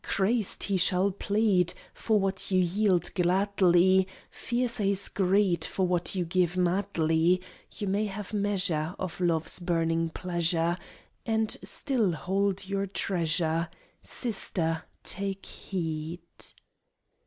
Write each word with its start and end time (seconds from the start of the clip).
Crazed, 0.03 0.63
he 0.63 0.77
shall 0.77 1.11
plead, 1.11 1.75
For 1.93 2.19
what 2.19 2.49
you 2.49 2.57
yield 2.59 3.13
gladly, 3.13 4.07
Fiercer 4.31 4.83
his 4.85 5.09
greed, 5.09 5.63
For 5.63 5.85
what 5.85 6.15
you 6.15 6.25
give 6.25 6.57
madly; 6.57 7.39
You 7.77 7.85
may 7.85 8.07
have 8.07 8.33
measure 8.33 8.95
Of 8.97 9.21
love's 9.21 9.59
burning 9.59 10.09
pleasure 10.09 10.79
And 11.23 11.55
still 11.63 12.13
hold 12.13 12.67
your 12.67 12.87
treasure.... 12.87 13.69
Sister 14.01 14.85
take 15.03 15.45
heed! 15.45 16.21